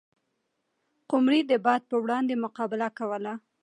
[1.09, 3.33] قمري د باد په وړاندې مقابله کوله.